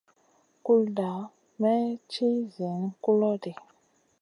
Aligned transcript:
Kulda 0.65 1.11
may 1.61 1.85
ci 2.11 2.27
ziyn 2.53 2.81
kulo 3.03 3.29
ɗi. 3.41 3.51